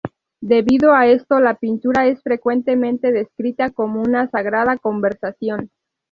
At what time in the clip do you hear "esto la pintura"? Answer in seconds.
1.05-2.07